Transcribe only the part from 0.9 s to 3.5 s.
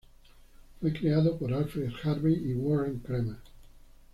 creado por Alfred Harvey y Warren Kremer.